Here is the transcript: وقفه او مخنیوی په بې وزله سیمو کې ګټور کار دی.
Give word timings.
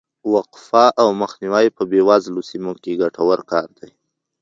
وقفه 0.33 0.85
او 1.01 1.07
مخنیوی 1.21 1.67
په 1.77 1.83
بې 1.89 2.01
وزله 2.09 2.41
سیمو 2.49 2.73
کې 2.81 2.99
ګټور 3.01 3.39
کار 3.51 3.67
دی. 3.79 3.89